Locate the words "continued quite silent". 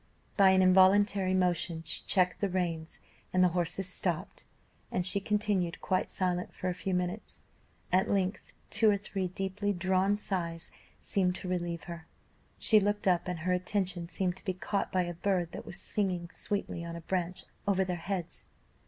5.19-6.55